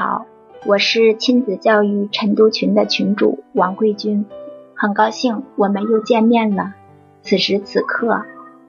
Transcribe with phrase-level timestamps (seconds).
[0.00, 0.24] 好，
[0.64, 4.24] 我是亲子教育晨读群的群主王桂军，
[4.74, 6.72] 很高兴我们又见面了。
[7.20, 8.22] 此时此刻，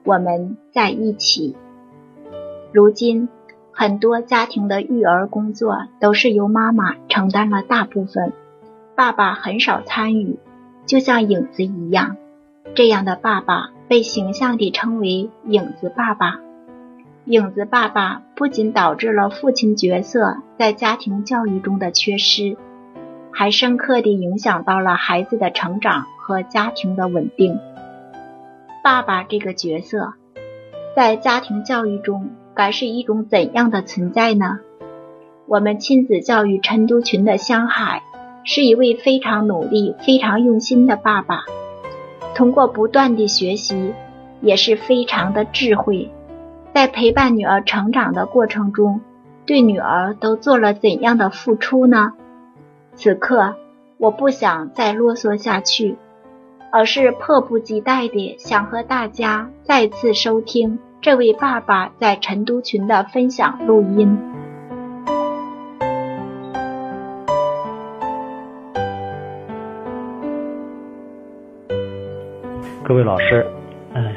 [0.04, 1.56] 我们在一起。
[2.70, 3.30] 如今，
[3.72, 8.34] 很多家庭的育儿工作都是由妈妈承担了大部分，
[8.94, 10.38] 爸爸很少参与，
[10.84, 12.18] 就像影子一样。
[12.74, 16.40] 这样的爸爸被形象地称为“影子爸爸”。
[17.26, 22.56] 影子爸爸不仅导致了父亲角色在家庭教育中的缺失，
[23.30, 27.60] 还深刻地影响到了孩子的成长和家庭的稳定。
[28.82, 30.14] 爸爸这个角色
[30.96, 34.58] 在家庭教育中该是一种怎样的存在呢？
[35.46, 38.02] 我们亲子教育晨读群的香海
[38.42, 41.44] 是一位非常努力、非常用心的爸爸，
[42.34, 43.94] 通过不断的学习，
[44.40, 46.10] 也是非常的智慧。
[46.74, 49.02] 在陪伴女儿成长的过程中，
[49.44, 52.14] 对女儿都做了怎样的付出呢？
[52.94, 53.56] 此刻，
[53.98, 55.96] 我不想再啰嗦下去，
[56.70, 64.18] 而是迫不及待地想和大家再次收听这位爸爸在晨读群的分享录音。
[72.82, 73.46] 各位老师，
[73.92, 74.16] 哎，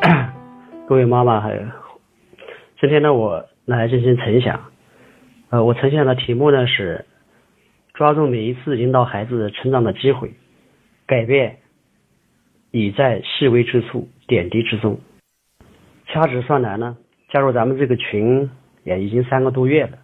[0.86, 1.60] 各位妈妈还。
[2.86, 4.70] 今天呢，我来进行呈想。
[5.50, 7.04] 呃，我呈现的题目呢是
[7.94, 10.34] 抓住每一次引导孩子成长的机会，
[11.04, 11.56] 改变
[12.70, 15.00] 已在细微之处、点滴之中。
[16.06, 16.96] 掐指算来呢，
[17.30, 18.48] 加入咱们这个群
[18.84, 19.98] 也已经三个多月了。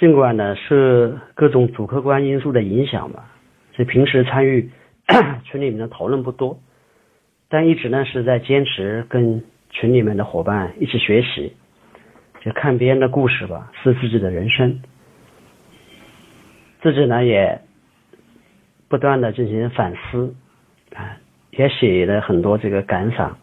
[0.00, 3.30] 尽管呢是各种主客观因素的影响吧，
[3.76, 4.68] 所以平时参与
[5.46, 6.58] 群里面的讨论不多，
[7.48, 9.44] 但一直呢是在坚持跟。
[9.72, 11.52] 群里面的伙伴一起学习，
[12.40, 14.80] 就看别人的故事吧，是自己的人生。
[16.82, 17.60] 自己呢也
[18.88, 20.34] 不断的进行反思，
[20.94, 21.16] 啊，
[21.50, 23.38] 也写了很多这个感想，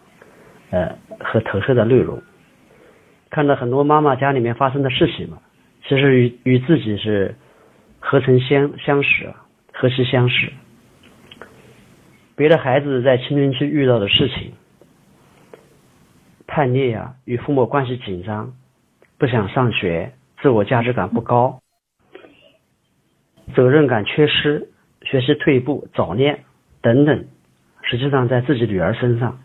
[0.70, 2.22] 呃和投射的内容。
[3.30, 5.40] 看到很多妈妈家里面发生的事情嘛，
[5.88, 7.36] 其实与与自己是
[8.00, 9.34] 何曾相相识，
[9.74, 10.52] 何其相识。
[12.36, 14.54] 别的孩子在青春期遇到的事情。
[16.50, 18.54] 叛逆啊，与父母关系紧张，
[19.20, 21.62] 不想上学，自我价值感不高，
[23.54, 24.68] 责任感缺失，
[25.04, 26.44] 学习退步，早恋
[26.82, 27.26] 等等，
[27.84, 29.40] 实际上在自己女儿身上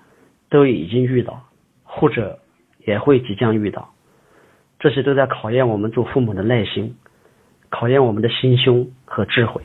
[0.49, 1.45] 都已经遇到，
[1.83, 2.41] 或者
[2.87, 3.93] 也会即将遇到，
[4.79, 6.97] 这些都在考验我们做父母的耐心，
[7.69, 9.63] 考验我们的心胸和智慧。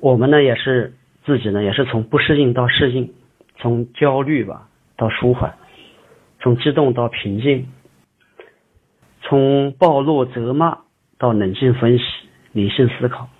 [0.00, 0.94] 我们呢，也是
[1.26, 3.12] 自己呢，也是从不适应到适应，
[3.58, 4.66] 从焦虑吧
[4.96, 5.54] 到舒缓。
[6.44, 7.68] 从激动到平静，
[9.22, 10.80] 从暴怒责骂
[11.16, 12.04] 到冷静分析、
[12.52, 13.30] 理性思考，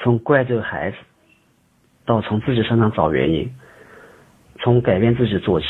[0.00, 0.98] 从怪罪孩子
[2.04, 3.50] 到从自己身上找原因，
[4.58, 5.66] 从改变自己做起。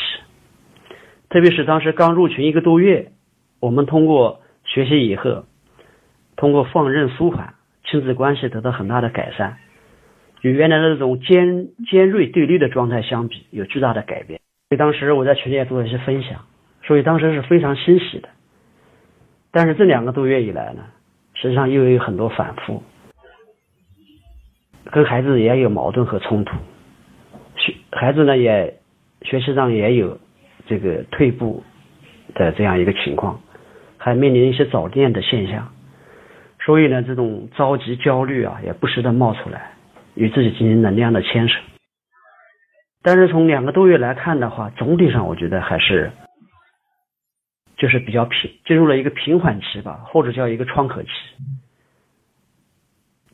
[1.29, 3.13] 特别是当时刚入群一个多月，
[3.61, 5.45] 我们通过学习以后，
[6.35, 7.53] 通过放任舒缓，
[7.85, 9.55] 亲子关系得到很大的改善，
[10.41, 14.41] 与原来的那种尖尖锐对立的状态相比，有巨大的改变。
[14.67, 16.43] 所以当时我在群里也做了一些分享。
[16.85, 18.29] 所以当时是非常欣喜的，
[19.51, 20.83] 但是这两个多月以来呢，
[21.33, 22.83] 实际上又有很多反复，
[24.91, 26.55] 跟孩子也有矛盾和冲突，
[27.55, 28.77] 学孩子呢也
[29.23, 30.19] 学习上也有
[30.67, 31.63] 这个退步
[32.35, 33.41] 的这样一个情况，
[33.97, 35.73] 还面临一些早恋的现象，
[36.59, 39.71] 所以呢这种着急焦虑啊也不时的冒出来，
[40.13, 41.59] 与自己进行能量的牵扯。
[43.01, 46.11] 但是从两个多月来看的话，总体上我觉得还是。
[47.77, 51.09] 就是比较平，进入了一个平缓期吧，或者叫一个窗口期，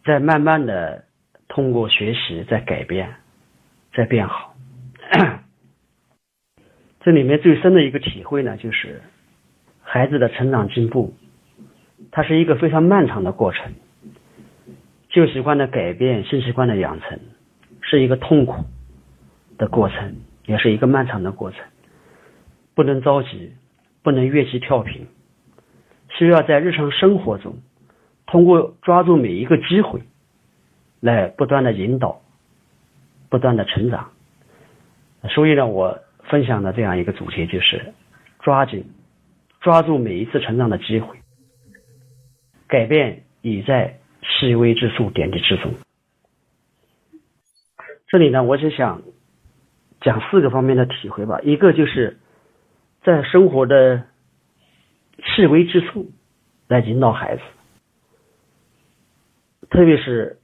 [0.03, 1.05] 在慢慢的
[1.47, 3.15] 通过学习在改变，
[3.93, 4.55] 在变好。
[7.01, 9.01] 这里面最深的一个体会呢，就是
[9.81, 11.13] 孩子的成长进步，
[12.11, 13.73] 它是一个非常漫长的过程。
[15.09, 17.19] 旧习惯的改变，新习惯的养成，
[17.81, 18.63] 是一个痛苦
[19.57, 20.15] 的过程，
[20.45, 21.59] 也是一个漫长的过程，
[22.73, 23.53] 不能着急。
[24.03, 25.07] 不能越级跳频，
[26.09, 27.55] 需要在日常生活中，
[28.25, 30.01] 通过抓住每一个机会，
[30.99, 32.19] 来不断的引导，
[33.29, 34.09] 不断的成长。
[35.29, 37.93] 所以呢，我分享的这样一个主题就是，
[38.39, 38.83] 抓紧
[39.59, 41.15] 抓住每一次成长的机会，
[42.67, 45.71] 改变已在细微之处、点滴之中。
[48.07, 49.03] 这里呢，我就想
[50.01, 52.17] 讲四个方面的体会吧，一个就是。
[53.03, 54.03] 在生活的
[55.23, 56.11] 细微之处
[56.67, 57.41] 来引导孩子，
[59.69, 60.39] 特别是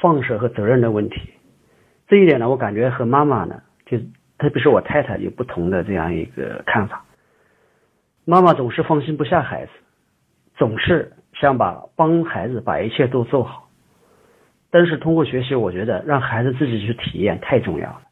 [0.00, 1.16] 放手和责任的问题。
[2.06, 3.98] 这一点呢，我感觉和妈妈呢，就
[4.38, 7.04] 特别是我太太有不同的这样一个看法。
[8.24, 9.72] 妈妈总是放心不下孩子，
[10.56, 13.68] 总是想把帮孩子把一切都做好。
[14.70, 18.02] 但是通过学习，我觉得让孩子自己去体验太重要了。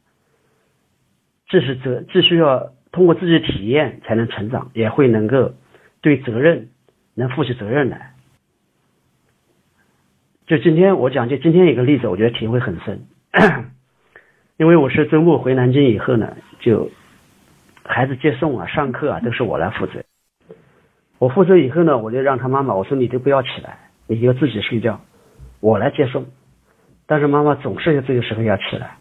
[1.47, 5.53] 这是责，这需要通过自己的体验才能成长，也会能够
[6.01, 6.71] 对责任
[7.15, 8.15] 能负起责任来。
[10.47, 13.05] 就今天我讲就今天一个例子，我觉得体会很深。
[14.57, 16.91] 因为我是周末回南京以后呢，就
[17.85, 20.03] 孩子接送啊、上课啊都是我来负责。
[21.19, 25.03] 我负责以后呢，我就让他妈妈我说你都不要起来，你就自己睡觉，
[25.61, 26.25] 我来接送。
[27.05, 28.96] 但是妈妈总是这个时候要起来，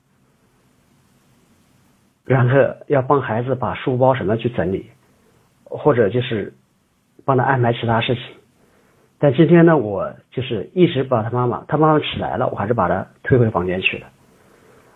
[2.25, 2.57] 然后
[2.87, 4.89] 要帮孩子把书包什么去整理，
[5.63, 6.53] 或者就是
[7.23, 8.23] 帮他安排其他事情。
[9.19, 14.07] 但今天呢，我就是一直把他妈妈，他妈妈起来了，我还是把他推回房间去了。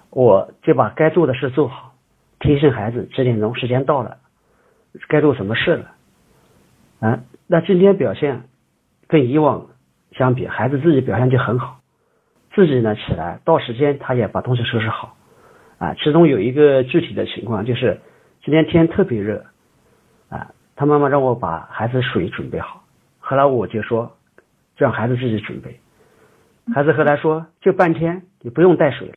[0.09, 1.93] 我就把该做的事做好，
[2.39, 4.17] 提醒孩子几点钟时间到了，
[5.07, 5.91] 该做什么事了。
[6.99, 8.41] 啊，那今天表现
[9.07, 9.67] 跟以往
[10.13, 11.79] 相比，孩子自己表现就很好，
[12.53, 15.15] 自己呢起来到时间他也把东西收拾好。
[15.79, 17.99] 啊，其中有一个具体的情况就是
[18.43, 19.43] 今天天特别热，
[20.29, 22.83] 啊，他妈妈让我把孩子水准备好，
[23.17, 24.15] 后来我就说
[24.75, 25.79] 让孩子自己准备，
[26.73, 29.11] 孩子后来说就半天，你不用带水。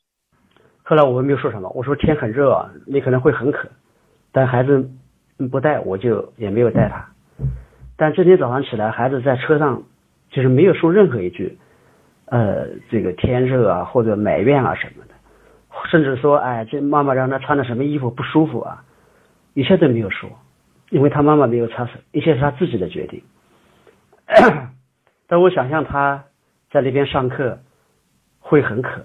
[0.85, 3.69] 后来我们没有说什么，我说天很热啊，你可能会很渴，
[4.31, 4.88] 但孩子
[5.50, 7.08] 不带，我就也没有带他。
[7.97, 9.82] 但这天早上起来，孩子在车上
[10.31, 11.58] 就是没有说任何一句，
[12.26, 15.12] 呃，这个天热啊或者埋怨啊什么的，
[15.93, 18.83] 甚至说哎，这妈妈让他穿的什么衣服不舒服啊，
[19.53, 20.31] 一切都没有说，
[20.89, 23.23] 因为他妈妈没有插手，一切是他自己的决定。
[25.27, 26.25] 但我想象他
[26.71, 27.59] 在那边上课
[28.41, 29.05] 会很渴。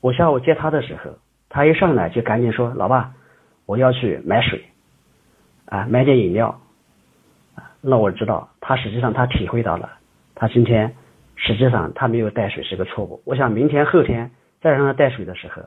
[0.00, 1.12] 我下午接他的时候，
[1.48, 3.12] 他一上来就赶紧说：“老爸，
[3.64, 4.64] 我要去买水，
[5.66, 6.60] 啊，买点饮料。”，
[7.80, 9.88] 那我知道他实际上他体会到了，
[10.34, 10.96] 他今天
[11.36, 13.22] 实际上他没有带水是个错误。
[13.24, 14.32] 我想明天后天
[14.62, 15.62] 再让他带水的时候，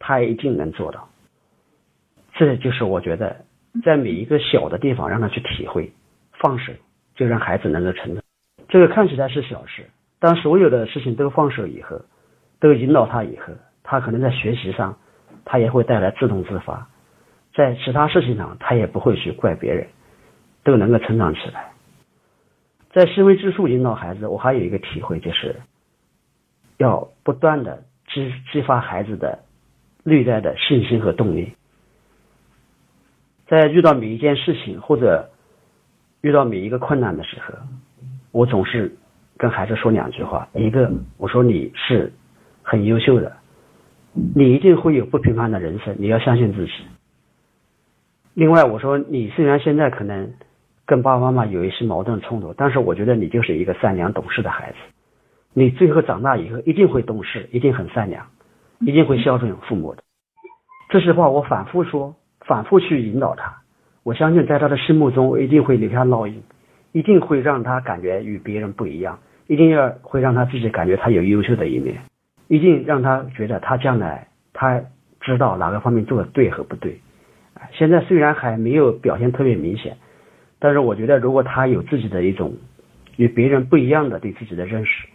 [0.00, 1.08] 他一定能做到。
[2.34, 3.44] 这就是我觉得
[3.84, 5.92] 在每一个小的地方让他去体会，
[6.32, 6.72] 放手
[7.14, 8.24] 就让孩子能够成长。
[8.68, 9.84] 这个看起来是小事，
[10.18, 12.00] 当所有的事情都放手以后，
[12.58, 13.52] 都引导他以后。
[13.82, 14.98] 他可能在学习上，
[15.44, 16.88] 他也会带来自动自发，
[17.54, 19.86] 在其他事情上，他也不会去怪别人，
[20.62, 21.72] 都能够成长起来。
[22.92, 25.56] 在细微之处引导孩子，我还有一个体会，就是
[26.76, 27.82] 要不断的
[28.12, 29.38] 激激发孩子的
[30.02, 31.52] 内在的信心和动力。
[33.46, 35.30] 在遇到每一件事情或者
[36.20, 37.54] 遇到每一个困难的时候，
[38.32, 38.94] 我总是
[39.36, 42.12] 跟孩子说两句话：一个，我说你是
[42.62, 43.32] 很优秀的。
[44.34, 46.72] 你一定会有不平凡的人生，你要相信自己。
[48.34, 50.34] 另外，我说你虽然现在可能
[50.84, 54.76] 跟爸爸妈妈有一些矛盾冲突，但是我觉得你就是一个善良懂事的孩子。
[55.58, 58.24] 你最后长大以后一定会懂事，一定很善良，
[58.78, 60.04] 一定会孝顺父母的。
[60.88, 62.14] 这些话我反复说，
[62.46, 63.56] 反复去引导他。
[64.04, 66.40] 我相信在他的心目中一定会留下烙印，
[66.92, 71.96] 一定会让他感觉与别人不一样，一定要会让他自己感觉他有优秀的一面。
[72.46, 74.80] 一定让他觉得他将来他
[75.20, 77.00] 知道哪个方面做的对和不对，
[77.72, 79.96] 现在虽然还没有表现特别明显，
[80.60, 82.54] 但是我觉得如果他有自己的一种
[83.16, 85.08] 与别人不一样的对自己的认识，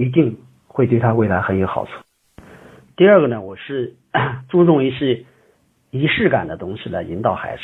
[0.00, 1.92] 一定会对他未来很有好处。
[2.96, 3.94] 第二个呢，我是
[4.48, 5.24] 注重一些
[5.90, 7.62] 仪式感的东西来引导孩子，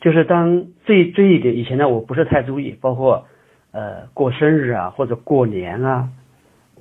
[0.00, 3.26] 就是当这这一点以前呢，我不是太注意，包括
[3.72, 6.10] 呃过生日啊或者过年啊。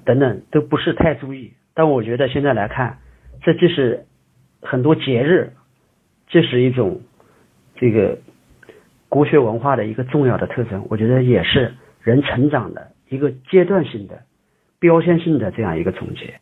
[0.06, 2.98] 等等都不是太注意，但我觉得现在来看，
[3.44, 4.06] 这就是
[4.62, 5.52] 很多节日，
[6.30, 7.02] 这是一种
[7.76, 8.18] 这个
[9.08, 10.88] 国学文化的一个重要的特征。
[10.90, 11.74] 我觉得也是
[12.10, 14.24] 人成长的一个阶段性的、
[14.80, 16.39] 标签性的这样一个总结。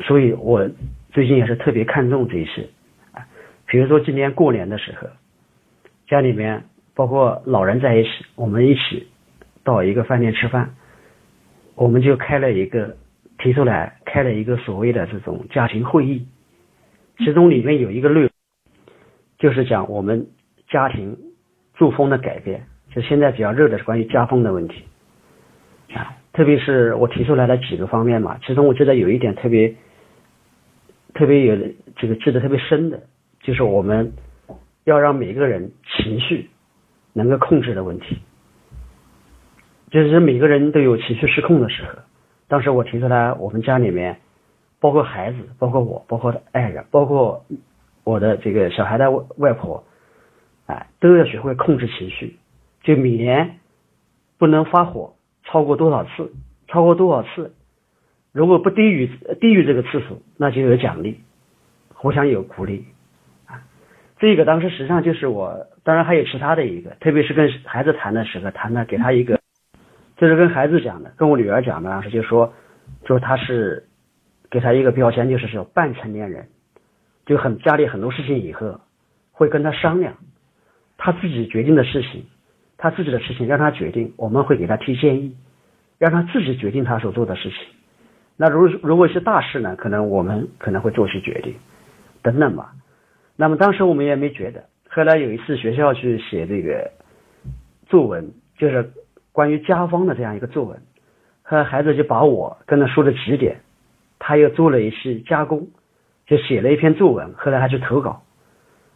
[0.00, 0.68] 所以我
[1.12, 2.68] 最近也是特别看重这些
[3.12, 3.28] 啊，
[3.66, 5.06] 比如说今年过年的时候，
[6.08, 9.06] 家里面包括老人在一起，我们一起
[9.62, 10.74] 到一个饭店吃饭。
[11.74, 12.96] 我们就开了一个
[13.38, 16.26] 提出来开了一个所谓的这种家庭会议，
[17.18, 18.30] 其中里面有一个内容，
[19.38, 20.26] 就是讲我们
[20.68, 21.16] 家庭
[21.74, 22.66] 作风的改变。
[22.94, 24.84] 就现在比较热的是关于家风的问题
[25.94, 29.74] 啊，特别是我提出来的几个方面嘛，其中我觉得有一点特别
[31.14, 31.56] 特别有
[31.96, 33.00] 这个记得特别深的，
[33.40, 34.12] 就是我们
[34.84, 36.50] 要让每个人情绪
[37.12, 38.18] 能够控制的问题。
[39.90, 41.90] 就是每个人都有情绪失控的时候。
[42.48, 44.18] 当时我提出来，我们家里面，
[44.80, 47.44] 包括孩子，包括我，包括爱人，包括
[48.04, 49.84] 我的这个小孩的外外婆，
[50.66, 52.36] 哎，都要学会控制情绪。
[52.82, 53.58] 就每年
[54.38, 56.32] 不能发火超过多少次，
[56.68, 57.54] 超过多少次，
[58.32, 59.06] 如果不低于
[59.40, 61.20] 低于这个次数，那就有奖励，
[61.94, 62.84] 互相有鼓励
[63.46, 63.62] 啊。
[64.18, 69.40] 这个当时实际上就是我，当然还有其他的一个，特别是跟孩子谈的时候，谈的给他一个。
[70.18, 72.52] 就是跟孩子讲的，跟我女儿讲的，当时就说，
[73.04, 73.88] 说他是
[74.48, 76.46] 给他一个标签，就是说半成年人，
[77.26, 78.78] 就很家里很多事情以后
[79.32, 80.14] 会跟他商量，
[80.96, 82.24] 他自己决定的事情，
[82.82, 85.36] 他自己的事情让他决定，我们会给他提建议，
[85.98, 87.58] 让他自己决定他所做的事情。
[88.36, 91.54] 那如如果是大事呢，可能我们可能会做些决定，
[92.22, 92.72] 等等吧。
[93.36, 96.90] 那么当时我们也没觉得，后来有一次学校去写这个
[97.86, 98.90] 作文，就是。
[99.34, 100.78] 关于家风的这样一个作文，
[101.42, 103.62] 后来孩子就把我跟他说了几点，
[104.18, 105.68] 他又做了一些加工，
[106.26, 108.22] 就写了一篇作文，后来他去投稿。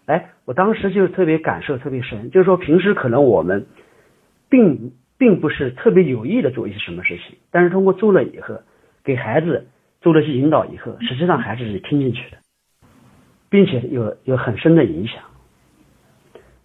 [0.07, 3.67] 哎，我当时就特别感受特别深，就是说平时可能我们
[4.49, 8.55] 并并不是特别有意的做一些什么事情，但是通过做了以后，
[9.05, 9.67] 给孩子
[10.01, 12.39] 做了些引导以后，实际上孩子是听进去的，
[13.51, 15.23] 并且有有很深的影响。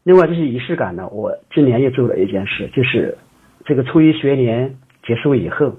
[0.04, 3.18] 另外这些仪式感呢，我今年又做了一件事，就是。
[3.64, 5.76] 这个初一学年结束以后，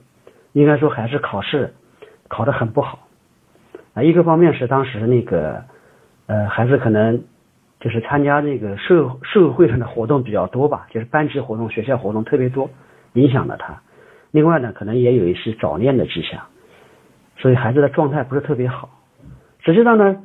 [0.53, 1.75] 应该说还是考试
[2.29, 3.09] 考得很不好
[3.93, 4.05] 啊。
[4.05, 5.65] 一个方面是当时那个
[6.27, 7.25] 呃孩子可能
[7.83, 12.71] 就是参加这个社社会上的活动比较多吧，就是班级活动、学校活动特别多，
[13.15, 13.83] 影响了他。
[14.31, 16.41] 另外呢，可能也有一些早恋的迹象，
[17.39, 18.89] 所以孩子的状态不是特别好。
[19.65, 20.23] 实际上呢，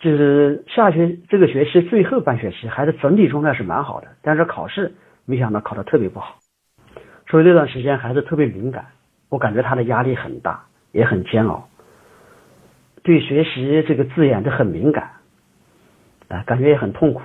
[0.00, 4.94] 就是下学这个学期最后半学期，孩子整体状态是蛮好的，但是考试
[5.26, 6.38] 没想到考得特别不好。
[7.28, 8.86] 所以那段时间孩子特别敏感，
[9.28, 11.68] 我感觉他的压力很大，也很煎熬，
[13.02, 15.10] 对学习这个字眼都很敏感，
[16.28, 17.20] 啊，感觉也很痛苦。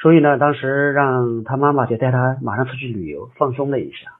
[0.00, 4.10] 所以呢，当时让他妈妈就带他马上出去旅游，放松了一下。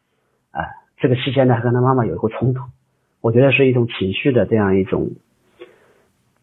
[0.53, 0.63] 啊，
[0.99, 2.63] 这个期间呢，还跟他妈妈有一个冲突，
[3.21, 5.11] 我觉得是一种情绪的这样一种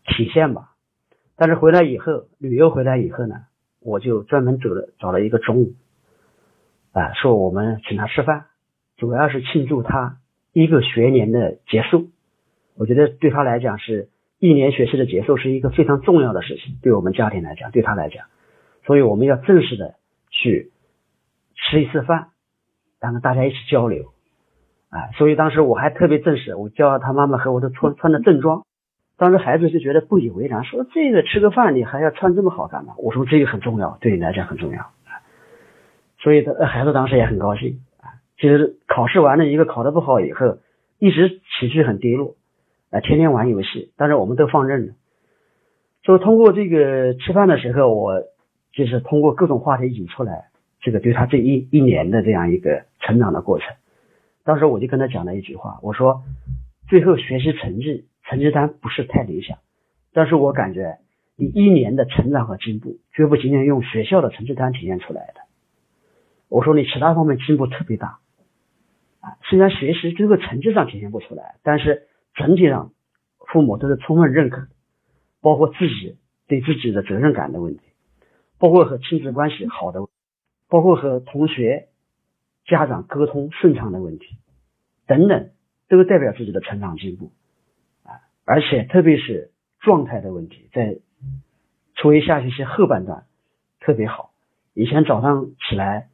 [0.06, 0.72] 体现吧。
[1.38, 3.36] 但是回来以后，旅游回来以后呢，
[3.80, 5.74] 我就专门走了找了一个中午。
[6.92, 8.48] 啊，说我们请他吃饭，
[8.98, 10.18] 主要是庆祝他
[10.52, 12.10] 一个学年的结束。
[12.76, 14.10] 我觉得对他来讲是
[14.40, 16.78] 一年学习的结束，是一个非常重要的事情。
[16.82, 18.26] 对我们家庭来讲，对他来讲，
[18.86, 19.96] 所以我们要正式的
[20.30, 20.72] 去
[21.56, 22.30] 吃一次饭，
[23.00, 24.06] 然后大家一起交流。
[24.90, 28.64] 啊，所以当时我还特别正式，我叫他妈妈和我都穿穿的正装。
[29.18, 32.94] 当时孩子就觉得不以为然，说这个吃个饭你还要穿这么好干嘛？
[32.98, 34.88] 我说这个很重要，对你来讲很重要。
[36.18, 38.18] 所以，他孩子当时也很高兴啊。
[38.38, 40.58] 其实考试完了一个考得不好以后，
[40.98, 42.36] 一直情绪很低落，
[42.92, 43.92] 啊，天天玩游戏。
[43.98, 44.94] 但是，我们都放任了。
[46.04, 48.24] 所以，通过这个吃饭的时候，我
[48.72, 50.46] 就是通过各种话题引出来，
[50.80, 53.76] 这个对他这一一年的这样一个成长的过程。
[54.44, 56.24] 当时我就跟他讲了一句话，我说：
[56.88, 59.60] 最后学习成绩成绩单不是太理想，
[60.14, 60.98] 但是我感觉
[61.36, 65.42] 你一年的成长和进步，绝不仅仅用学校的成绩单体现出来的。
[66.48, 68.18] 我说你其他方面进步特别大，
[69.20, 72.08] 啊，虽然学习这个成绩上体现不出来，但是
[72.40, 72.94] 整体上
[73.52, 74.68] 父母都是充分认可，
[75.42, 76.18] 包括自己
[76.48, 77.82] 对自己的责任感的问题，
[78.58, 80.00] 包括和亲子关系好的，
[80.70, 81.90] 包括和同学、
[82.66, 84.38] 家长沟通顺畅的问题，
[85.06, 85.50] 等等，
[85.90, 87.32] 都代表自己的成长进步，
[88.04, 90.98] 啊，而且特别是状态的问题，在
[91.96, 93.26] 初一下学期后半段
[93.82, 94.32] 特别好，
[94.74, 96.08] 以前早上起来。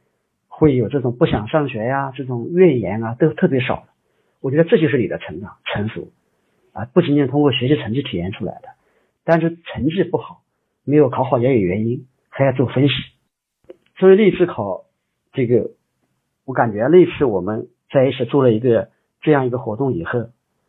[0.58, 3.88] 会有这种不想上学呀，这种怨言啊，都特别少了。
[4.40, 6.12] 我觉得这就是你的成长成熟
[6.76, 8.68] 啊，不仅仅通过学习成绩体现出来的。
[9.24, 10.42] 但是成绩不好，
[10.84, 12.94] 没有考好也有原因，还要做分析。
[13.98, 14.84] 所以那次考
[15.32, 15.70] 这个，
[16.44, 18.90] 我感觉那次我们在一起做了一个
[19.22, 20.26] 这样一个活动以后，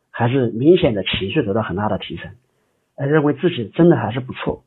[0.10, 2.32] 还是明显的情绪得到很大的提升，
[2.96, 4.64] 呃认为自己真的还是不错。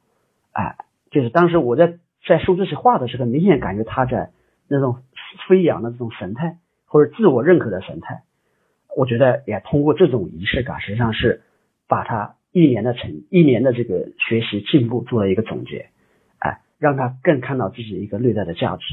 [0.52, 0.76] 哎，
[1.10, 1.94] 就是当时我在
[2.26, 4.30] 在说这些话的时候，明显感觉他在。
[4.72, 5.02] 那种
[5.48, 8.22] 飞扬的这种神态，或者自我认可的神态，
[8.96, 11.42] 我觉得也通过这种仪式感，实际上是
[11.88, 15.90] 把他一年的成一年的这个学习进步做了一个总结，
[16.38, 18.84] 哎，让他更看到自己一个内在的价值，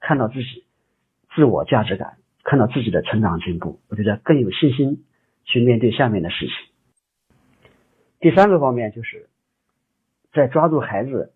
[0.00, 0.64] 看到自己
[1.34, 5.04] 自我价值感，看到自己的成长进步，我觉得更有信心
[5.44, 6.54] 去面对下面的事情。
[8.20, 9.28] 第三个方面就是
[10.32, 11.34] 在抓住孩子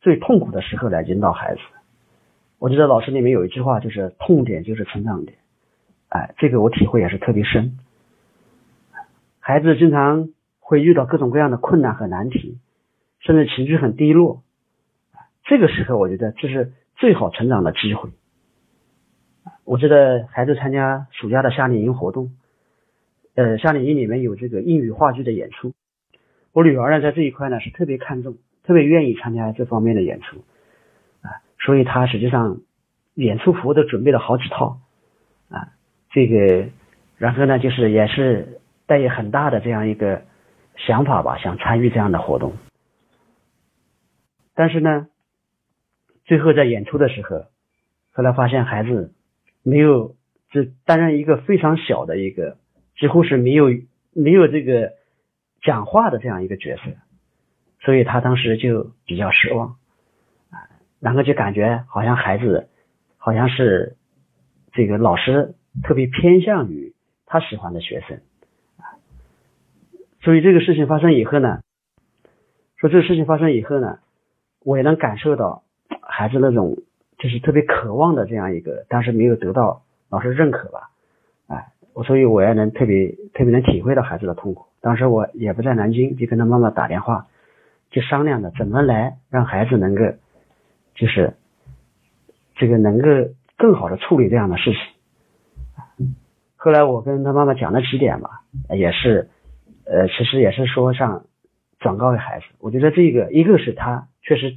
[0.00, 1.60] 最痛苦的时候来引导孩子。
[2.58, 5.38] 我记得老师里面有一句话，就是痛点就是成长点。
[6.12, 7.78] 哎，这个我体会也是特别深。
[9.40, 10.28] 孩子经常
[10.60, 12.58] 会遇到各种各样的困难和难题，
[13.20, 14.42] 甚至情绪很低落。
[15.44, 18.10] 这个时候，我觉得这是最好成长的机会。
[19.64, 22.32] 我记得孩子参加暑假的夏令营活动，
[23.34, 25.72] 呃，夏令营里面有这个英语话剧的演出。
[26.52, 30.44] 我女儿呢，在这一块呢是特别看重，特别愿意参加这方面的演出
[31.22, 32.58] 啊，所以她实际上
[33.14, 34.78] 演出服都准备了好几套
[35.48, 35.72] 啊。
[36.12, 36.68] 这个，
[37.18, 38.58] 然后呢，就是也是。
[38.84, 40.22] 带有很大的这样一个
[40.76, 42.52] 想法吧，想参与这样的活动，
[44.54, 45.06] 但是呢，
[46.26, 47.46] 最后在演出的时候，
[48.12, 49.14] 后来发现孩子
[49.62, 50.16] 没有，
[50.50, 52.58] 只担任一个非常小的一个，
[52.98, 53.68] 几乎是没有
[54.12, 54.92] 没有这个
[55.62, 56.82] 讲话的这样一个角色，
[57.80, 59.76] 所以他当时就比较失望
[60.50, 60.68] 啊，
[61.00, 62.68] 然后就感觉好像孩子
[63.16, 63.96] 好像是
[64.72, 66.94] 这个老师特别偏向于
[67.26, 68.20] 他喜欢的学生
[68.78, 69.00] 啊。
[70.20, 71.60] 所以这个事情发生以后呢，
[72.76, 73.98] 说这个事情发生以后呢，
[74.64, 75.62] 我也能感受到
[76.00, 76.76] 孩子那种
[77.18, 80.90] 就是特别渴望的这样一个，但是没有得到老师认可吧，
[81.46, 84.66] 哎，我所以我也能特别特别能体会到孩子的痛苦。
[84.80, 87.28] 当时我也不在南京，就跟他妈妈打电话，
[87.90, 90.02] 就商量着怎么来让孩子能够
[90.94, 91.34] 就是
[92.56, 93.08] 这个能够
[93.56, 94.80] 更好的处理这样的事情。
[96.64, 99.30] 后来我跟他妈妈讲了几点吧，也是。
[99.84, 101.24] 呃，其实也是说像
[101.80, 104.54] 转告给孩子，我觉得这个一个是他确实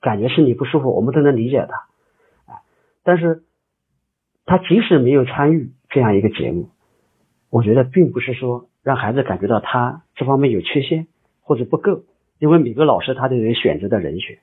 [0.00, 2.64] 感觉身体不舒服，我们都能理解他啊。
[3.02, 3.42] 但是
[4.46, 6.70] 他即使没有参与这样一个节目，
[7.50, 11.06] 我觉得并不是说让孩子感觉到他这方面有缺陷
[11.42, 12.04] 或者不够，
[12.38, 14.38] 因为每个老师他都有选择的人选。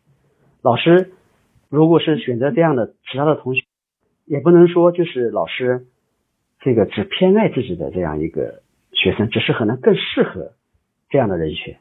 [0.62, 1.12] 老师
[1.70, 3.64] 如果是选择这样的其他的同学，
[4.26, 5.88] 也不能说就是老师
[6.62, 8.64] 这个只偏爱自己的这样一个。
[8.94, 10.52] 学生只是可能更适合
[11.10, 11.80] 这样的人选，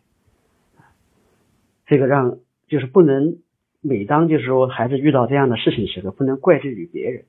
[1.85, 2.39] 这个让
[2.69, 3.39] 就是不能
[3.83, 7.25] 每当就是说孩子遇到这样的事情时候，不能怪罪于别人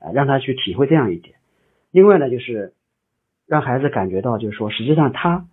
[0.00, 1.36] 啊，让他去体会这样一点。
[1.90, 2.72] 另外呢，就是
[3.46, 5.46] 让孩子感觉到，就是说实际上他，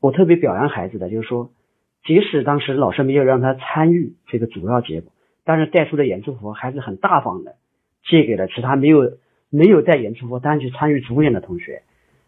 [0.00, 1.50] 我特别表扬孩子的，就是说
[2.04, 5.08] 即使当时老师没有让他参与这个主要节目，
[5.44, 7.56] 但是带出的演出服还是很大方的
[8.04, 9.18] 借给了其他没有
[9.56, 11.82] 没有带演出服单去参与主演的同学。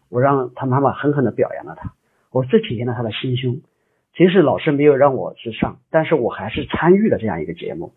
[0.09, 1.93] 我让他妈妈狠狠的表扬了他，
[2.31, 3.61] 我这体现了他的心胸。
[4.15, 7.93] 即使老师没有让我去上，但是我还是参与了这样一个节目，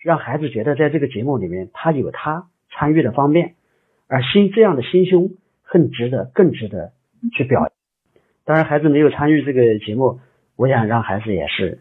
[0.00, 3.54] 让孩子觉得在这个节目里面他有他参与的方面，
[4.08, 5.30] 而心这样的心胸
[5.62, 6.92] 更值得更值得
[7.32, 7.70] 去表。
[8.44, 10.18] 当然，孩子没有参与这个节目，
[10.56, 11.78] 我想让孩子也是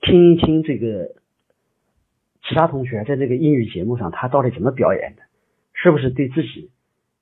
[0.00, 1.16] 听一听这个
[2.48, 5.22] 其他同学在这个英语节目上他到底怎么表演的，
[5.74, 6.70] 是不是对自己。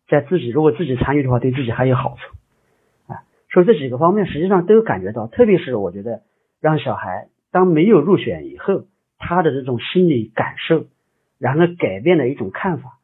[0.07, 3.25] 在自己如果自己参与的话，对自己还有好处啊。
[3.51, 6.21] 所以这几个方面实际上都感觉到，特别是我觉得
[6.61, 8.85] 让小孩当没有入选以后，
[9.19, 10.85] 他的这种心理感受，
[11.39, 12.99] 然后改变了一种看法，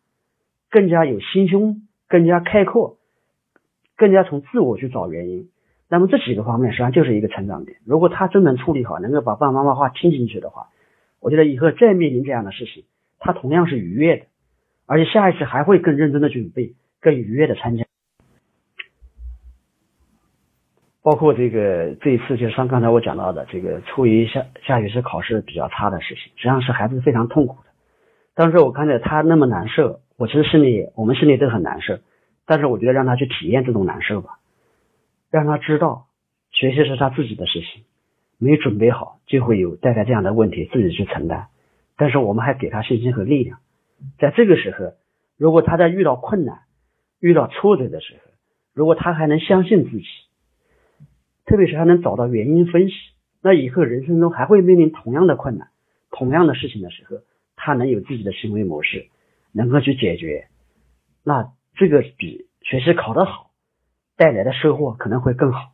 [0.70, 2.98] 更加有心胸，更加开阔，
[3.96, 5.48] 更加从自我去找原因。
[5.88, 7.78] 那么这几个方面实际上就是一个成长点。
[7.86, 10.68] 如果他真能处理好，能够把爸爸妈妈话听进去的话，
[11.20, 12.84] 我觉得以后再面临这样的事情，
[13.18, 14.26] 他同样是愉悦的，
[14.86, 16.74] 而且下一次还会更认真的准备。
[17.02, 17.86] 更愉悦的参加，
[21.00, 27.70] 包括这个这一次，就像刚才我讲到的，这个初一下下学期考试比较差的事情，实际上是孩子非常痛苦的。
[28.34, 32.00] 当时我看着他那么难受，我其实心里我们心里都很难受。
[32.44, 34.38] 但是我觉得让他去体验这种难受吧，
[35.30, 36.04] 让他知道
[36.50, 37.84] 学习是他自己的事情，
[38.40, 41.48] 没准备好就会有带来这样的问题，自己去承担。
[41.96, 43.58] 但是我们还给他信心和力量，
[44.18, 44.94] 在这个时候，
[45.36, 46.60] 如果他在遇到困难，
[47.20, 48.30] 遇到挫折的时候，
[48.72, 50.04] 如果他还能相信自己，
[51.44, 52.94] 特别是还能找到原因分析，
[53.42, 55.68] 那以后人生中还会面临同样的困难、
[56.10, 57.18] 同样的事情的时候，
[57.56, 59.08] 他能有自己的行为模式，
[59.52, 60.46] 能够去解决，
[61.22, 63.50] 那这个比学习考得好
[64.16, 65.72] 带来的收获可能会更好。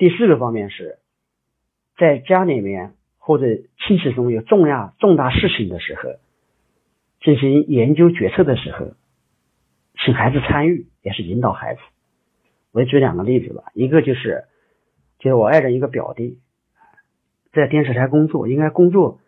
[0.00, 0.98] 第四个方面是，
[1.98, 3.44] 在家里面或者
[3.86, 6.14] 亲戚中有重要重大事情的时候，
[7.20, 8.94] 进行研究决策的时候。
[10.02, 11.80] 请孩子参与，也是引导孩子。
[12.72, 14.44] 我举两个例子吧，一个就是，
[15.18, 16.38] 就是我爱人一个表弟，
[17.52, 19.20] 在电视台工作，应该工作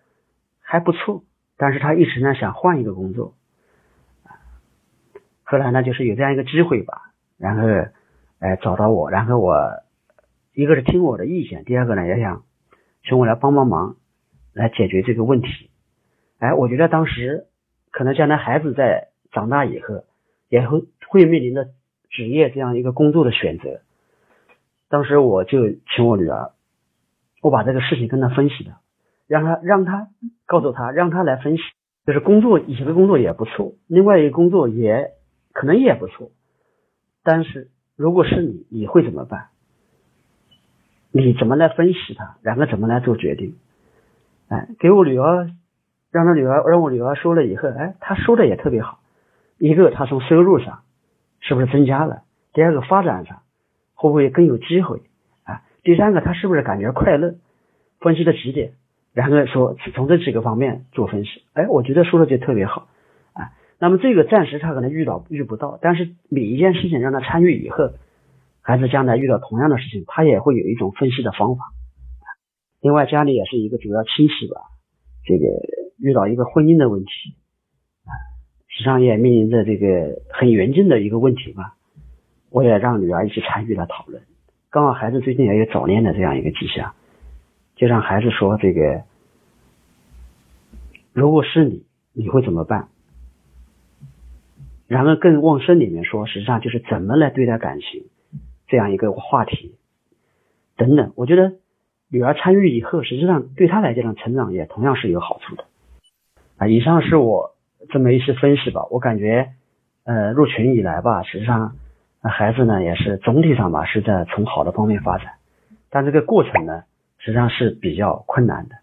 [0.62, 1.22] 还不错，
[1.58, 3.34] 但是他一直呢想换一个工作。
[5.42, 7.68] 后来呢，就是有这样一个机会吧，然后，
[8.38, 9.54] 哎，找到我，然后我，
[10.54, 12.44] 一个是听我的意见，第二个呢也想
[13.04, 13.96] 请我来帮帮忙，
[14.52, 15.70] 来解决这个问题。
[16.38, 17.46] 哎，我觉得当时
[17.90, 20.04] 可能将来孩子在长大以后，
[20.48, 21.68] 也会会面临着
[22.10, 23.80] 职业这样一个工作的选择。
[24.90, 26.50] 当时我就请我女儿，
[27.40, 28.72] 我把这个事情跟她分析的，
[29.26, 30.08] 让她让她
[30.44, 31.62] 告诉她，让她来分析，
[32.04, 35.12] 就是工作以前的工作也不错，另外一个工作也
[35.52, 36.30] 可能也不错，
[37.22, 39.48] 但是如果是你，你会怎么办？
[41.14, 42.36] 你怎么来分析它？
[42.40, 43.54] 然后怎么来做决定？
[44.48, 45.50] 哎，给我女儿，
[46.10, 49.00] 让她女儿让我女儿说了以后，哎，她说的也特别好。
[49.58, 50.80] 一个，她从收入上
[51.40, 52.22] 是不是增加了？
[52.54, 53.42] 第二个，发展上
[53.94, 55.02] 会不会更有机会？
[55.44, 57.34] 啊，第三个，她是不是感觉快乐？
[58.00, 58.72] 分析的几点，
[59.12, 61.42] 然后说从这几个方面做分析。
[61.52, 62.88] 哎，我觉得说的就特别好。
[63.34, 67.90] 啊，那么这个暂时她可能遇到遇不到，但是每一件事情让她参与以后。
[68.62, 71.64] 孩子将来遇到同样的事情，他也会有一种分析的方法。
[72.80, 74.60] 另外，家里也是一个主要亲戚吧，
[75.24, 75.46] 这个
[75.98, 77.10] 遇到一个婚姻的问题，
[78.04, 78.10] 啊，
[78.68, 81.76] 实际上也面临着这个很严峻的一个问题吧。
[82.50, 84.22] 我也让女儿一起参与了讨论。
[84.70, 86.94] 刚好孩子最近也有早恋的这样一个迹象，
[87.76, 89.02] 就让孩子说：“这个
[91.12, 92.88] 如果是你，你会怎么办？”
[94.86, 98.04] 然后更往深里面说，实际上就是怎么来对待感情。
[98.72, 99.74] 这样一个话题，
[100.78, 101.52] 等等，我觉得
[102.08, 105.66] 女儿参与以后，实际上对她来讲成长也同样是有好处的。
[106.56, 107.50] 啊，以上是我
[107.90, 108.86] 这么一些分析吧。
[108.90, 109.50] 我感觉，
[110.04, 111.76] 呃，入群以来吧，实际上
[112.22, 115.34] 孩子呢也是总体上吧是在从好的方面发展，
[115.90, 116.84] 但这个过程呢
[117.18, 118.76] 实际上是比较困难的，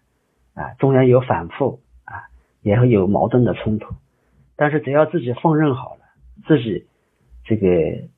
[0.54, 2.30] 啊，中间有反复啊，
[2.62, 3.92] 也会有矛盾的冲突，
[4.54, 6.02] 但是只要自己放任好了，
[6.46, 6.86] 自己
[7.44, 7.66] 这个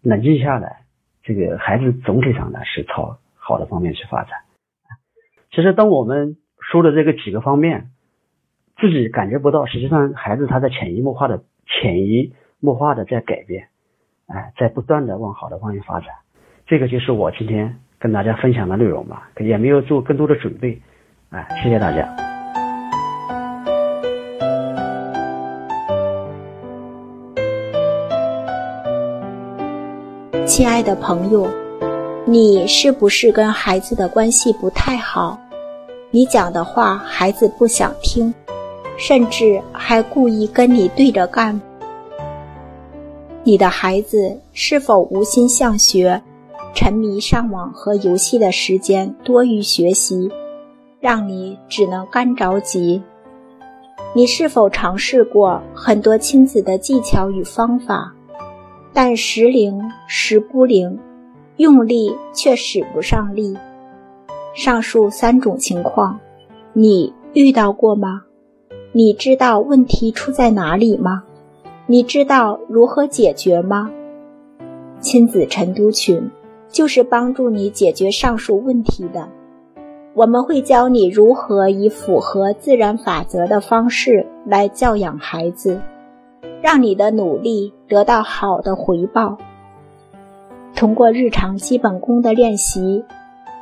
[0.03, 0.82] 冷静下来。
[1.23, 4.33] 这个孩子总体上呢是朝好的方面去发展。
[5.51, 7.91] 其实当我们说的这个几个方面，
[8.79, 13.69] 自己感觉不到，实际上孩子他在潜移默化的、潜移默化的在改变，
[14.27, 16.09] 哎，在不断的往好的方向发展。
[16.67, 20.81] 这个就是我今天跟大家分享的内容吧，也没有做更多的准备，
[21.31, 22.32] 哎，谢谢大家。
[30.55, 31.49] 亲爱的朋友，
[32.27, 35.41] 你是不是跟孩子的关系不太好？
[36.11, 38.35] 你讲的话孩子不想听，
[38.99, 41.59] 甚至还故意跟你对着干。
[43.45, 46.21] 你的孩子是否无心向学，
[46.75, 50.31] 沉迷上网和游戏的时间多于学习，
[51.01, 53.01] 让你只能干着急？
[54.15, 58.13] 你是否尝试过很多亲子的技巧与方法？
[58.93, 60.99] 但时灵时不灵，
[61.57, 63.57] 用力却使不上力。
[64.55, 66.21] 上述三种情况，
[66.75, 68.23] 你遇到过吗？
[68.93, 71.23] 你知道问题出在哪里吗？
[71.87, 73.91] 你知道如何解决吗？
[75.01, 76.31] 亲子晨读群
[76.69, 79.29] 就是帮助你解决上述问题的。
[80.15, 85.81] 我们会教你如何以符合自然法则的方式来教养孩子。
[86.63, 89.37] 让你的努力得到好的回报。
[90.77, 93.05] 通过日常基本功的练习，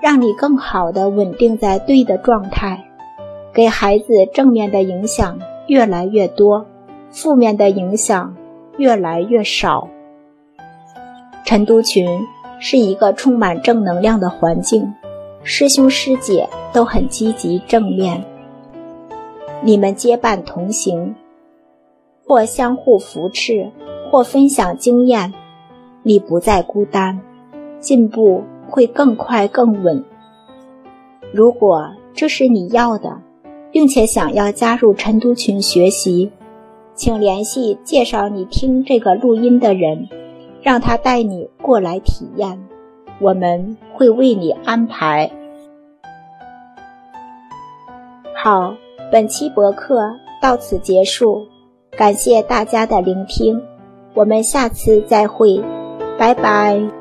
[0.02, 2.84] 让你更好的稳定在对的状态，
[3.52, 6.66] 给孩子正面的影响越来越多，
[7.10, 8.36] 负面的影响
[8.76, 9.88] 越来越少。
[11.44, 12.06] 晨读群
[12.60, 14.92] 是一个充满正能量的环境，
[15.42, 18.22] 师兄师姐都很积极正面，
[19.62, 21.14] 你们结伴同行。
[22.30, 23.68] 或相互扶持，
[24.08, 25.34] 或分享经验，
[26.04, 27.20] 你不再孤单，
[27.80, 30.04] 进步会更快更稳。
[31.32, 33.20] 如果这是你要的，
[33.72, 36.30] 并且想要加入晨读群学习，
[36.94, 40.08] 请联系介绍你听这个录音的人，
[40.62, 42.56] 让他带你过来体验，
[43.18, 45.28] 我们会为你安排。
[48.36, 48.72] 好，
[49.10, 51.44] 本期博客到此结束。
[51.96, 53.60] 感谢大家的聆听，
[54.14, 55.62] 我们下次再会，
[56.18, 56.99] 拜拜。